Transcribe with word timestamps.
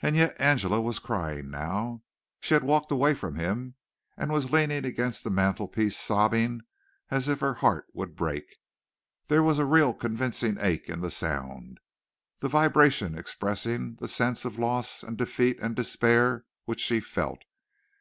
And 0.00 0.16
yet 0.16 0.34
Angela 0.40 0.80
was 0.80 0.98
crying 0.98 1.48
now. 1.48 2.02
She 2.40 2.52
had 2.54 2.64
walked 2.64 2.90
away 2.90 3.14
from 3.14 3.36
him 3.36 3.76
and 4.16 4.32
was 4.32 4.50
leaning 4.52 4.84
against 4.84 5.22
the 5.22 5.30
mantel 5.30 5.68
piece 5.68 5.96
sobbing 5.96 6.62
as 7.12 7.28
if 7.28 7.38
her 7.38 7.54
heart 7.54 7.86
would 7.92 8.16
break. 8.16 8.56
There 9.28 9.40
was 9.40 9.60
a 9.60 9.64
real 9.64 9.94
convincing 9.94 10.56
ache 10.58 10.88
in 10.90 11.00
the 11.00 11.12
sound 11.12 11.78
the 12.40 12.48
vibration 12.48 13.16
expressing 13.16 13.94
the 14.00 14.08
sense 14.08 14.44
of 14.44 14.58
loss 14.58 15.04
and 15.04 15.16
defeat 15.16 15.60
and 15.60 15.76
despair 15.76 16.44
which 16.64 16.80
she 16.80 16.98
felt. 16.98 17.44